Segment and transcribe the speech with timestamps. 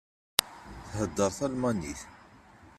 [0.95, 2.01] Theddeṛ talmanit.